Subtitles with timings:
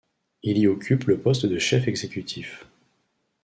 [0.41, 2.65] Il y occupe le poste de chef exécutif.